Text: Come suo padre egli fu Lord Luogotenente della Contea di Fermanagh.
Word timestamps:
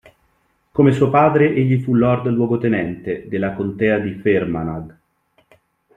Come 0.71 0.93
suo 0.93 1.11
padre 1.11 1.53
egli 1.53 1.77
fu 1.79 1.93
Lord 1.93 2.25
Luogotenente 2.25 3.27
della 3.27 3.53
Contea 3.53 3.99
di 3.99 4.13
Fermanagh. 4.15 4.95